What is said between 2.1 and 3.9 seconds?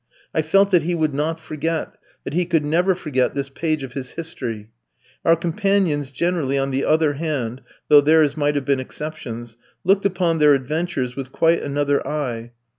that he could never forget this page